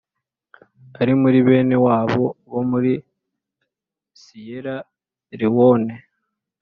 [1.01, 2.91] ari muri bene wabo bo muri
[4.21, 4.75] Siyera
[5.39, 5.93] Lewone